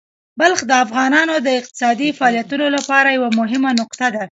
بلخ 0.39 0.59
د 0.67 0.71
افغانانو 0.85 1.35
د 1.41 1.47
اقتصادي 1.59 2.09
فعالیتونو 2.17 2.65
لپاره 2.75 3.15
یوه 3.17 3.29
مهمه 3.39 3.71
نقطه 3.81 4.07
ده. 4.15 4.23